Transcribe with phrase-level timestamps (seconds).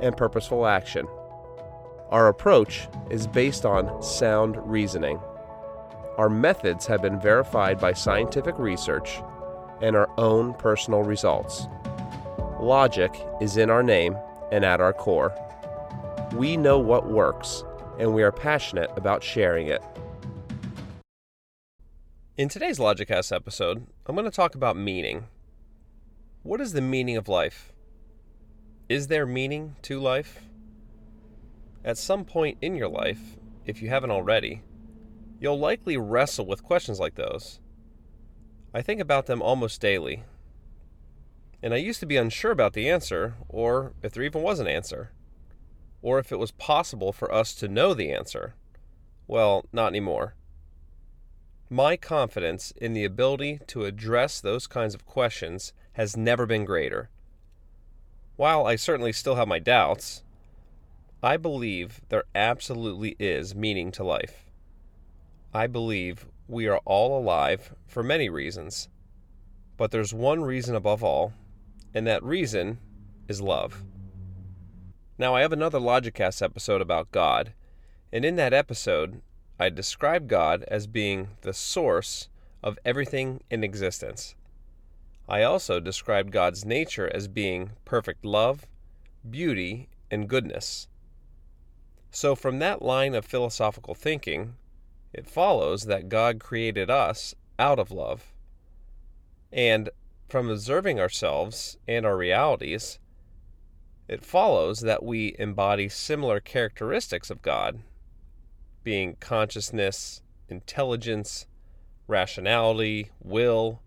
[0.00, 1.06] and purposeful action.
[2.10, 5.20] Our approach is based on sound reasoning.
[6.16, 9.20] Our methods have been verified by scientific research
[9.82, 11.66] and our own personal results.
[12.60, 14.16] Logic is in our name
[14.50, 15.32] and at our core.
[16.34, 17.62] We know what works,
[17.98, 19.82] and we are passionate about sharing it.
[22.36, 25.26] In today's Logicast episode, I'm going to talk about meaning.
[26.42, 27.72] What is the meaning of life?
[28.88, 30.40] Is there meaning to life?
[31.84, 34.62] At some point in your life, if you haven't already,
[35.38, 37.60] you'll likely wrestle with questions like those.
[38.72, 40.24] I think about them almost daily.
[41.62, 44.66] And I used to be unsure about the answer, or if there even was an
[44.66, 45.12] answer,
[46.00, 48.54] or if it was possible for us to know the answer.
[49.26, 50.34] Well, not anymore.
[51.68, 57.10] My confidence in the ability to address those kinds of questions has never been greater.
[58.38, 60.22] While I certainly still have my doubts,
[61.24, 64.44] I believe there absolutely is meaning to life.
[65.52, 68.90] I believe we are all alive for many reasons,
[69.76, 71.32] but there's one reason above all,
[71.92, 72.78] and that reason
[73.26, 73.82] is love.
[75.18, 77.54] Now, I have another Logicast episode about God,
[78.12, 79.20] and in that episode,
[79.58, 82.28] I describe God as being the source
[82.62, 84.36] of everything in existence.
[85.28, 88.66] I also described God's nature as being perfect love,
[89.28, 90.88] beauty, and goodness.
[92.10, 94.54] So, from that line of philosophical thinking,
[95.12, 98.32] it follows that God created us out of love.
[99.52, 99.90] And
[100.28, 102.98] from observing ourselves and our realities,
[104.08, 107.80] it follows that we embody similar characteristics of God,
[108.82, 111.46] being consciousness, intelligence,
[112.06, 113.82] rationality, will,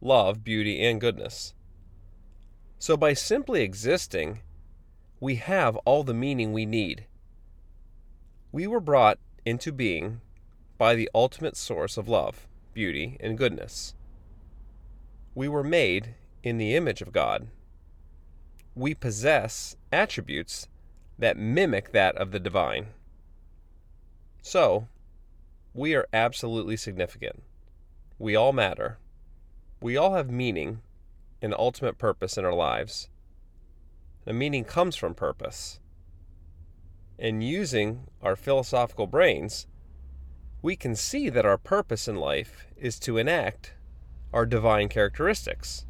[0.00, 1.54] love, beauty, and goodness.
[2.78, 4.40] So, by simply existing,
[5.20, 7.06] we have all the meaning we need.
[8.52, 10.20] We were brought into being
[10.78, 13.94] by the ultimate source of love, beauty, and goodness.
[15.34, 17.48] We were made in the image of God.
[18.74, 20.68] We possess attributes
[21.18, 22.88] that mimic that of the divine.
[24.40, 24.88] So,
[25.74, 27.42] we are absolutely significant.
[28.18, 28.98] We all matter.
[29.82, 30.82] We all have meaning
[31.40, 33.08] and ultimate purpose in our lives.
[34.26, 35.80] The meaning comes from purpose.
[37.18, 39.66] And using our philosophical brains,
[40.60, 43.72] we can see that our purpose in life is to enact
[44.34, 45.86] our divine characteristics,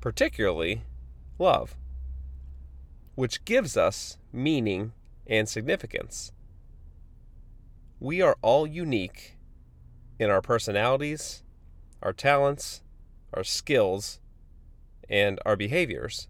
[0.00, 0.82] particularly
[1.38, 1.76] love,
[3.14, 4.92] which gives us meaning
[5.26, 6.32] and significance.
[8.00, 9.38] We are all unique
[10.18, 11.42] in our personalities,
[12.02, 12.82] our talents,
[13.32, 14.20] our skills,
[15.08, 16.28] and our behaviors.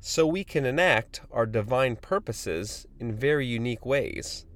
[0.00, 4.46] So we can enact our divine purposes in very unique ways.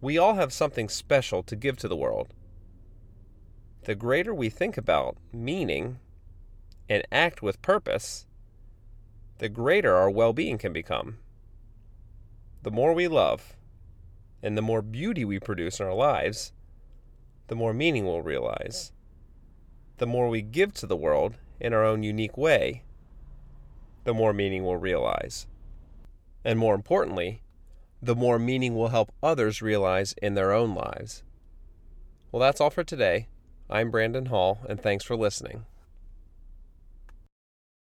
[0.00, 2.32] We all have something special to give to the world.
[3.84, 5.98] The greater we think about meaning
[6.88, 8.26] and act with purpose,
[9.38, 11.18] the greater our well being can become.
[12.62, 13.54] The more we love
[14.42, 16.52] and the more beauty we produce in our lives,
[17.48, 18.92] the more meaning we'll realize.
[19.98, 22.82] The more we give to the world in our own unique way,
[24.04, 25.46] the more meaning we'll realize.
[26.44, 27.42] And more importantly,
[28.02, 31.22] the more meaning we'll help others realize in their own lives.
[32.30, 33.28] Well, that's all for today.
[33.70, 35.64] I'm Brandon Hall, and thanks for listening.